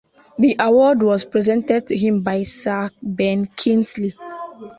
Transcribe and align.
The 0.39 0.55
award 0.57 1.03
was 1.03 1.25
presented 1.25 1.85
to 1.85 1.95
him 1.95 2.23
by 2.23 2.41
Sir 2.41 2.89
Ben 3.03 3.45
Kingsley. 3.55 4.15